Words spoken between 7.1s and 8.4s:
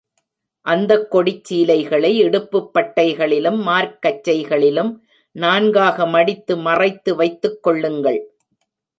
வைத்துக் கொள்ளுங்கள்.